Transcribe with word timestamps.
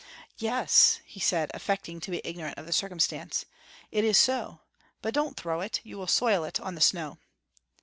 "Yes," 0.39 0.99
he 1.05 1.19
said, 1.19 1.51
affecting 1.53 1.99
to 1.99 2.09
be 2.09 2.21
ignorant 2.25 2.57
of 2.57 2.65
the 2.65 2.73
circumstance, 2.73 3.45
"it 3.91 4.03
is 4.03 4.17
so; 4.17 4.61
but 5.03 5.13
don't 5.13 5.37
throw 5.37 5.61
it, 5.61 5.79
you 5.83 5.95
will 5.95 6.07
soil 6.07 6.43
it 6.43 6.59
on 6.59 6.73
the 6.73 6.81
snow." 6.81 7.19